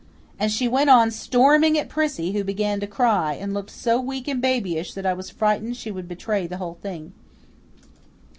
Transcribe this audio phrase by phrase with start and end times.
[0.39, 4.27] And she went on storming at Prissy, who began to cry, and looked so weak
[4.27, 7.13] and babyish that I was frightened she would betray the whole thing.